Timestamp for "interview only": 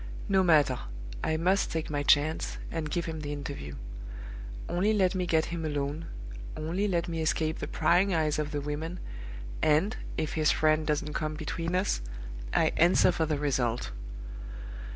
3.31-4.93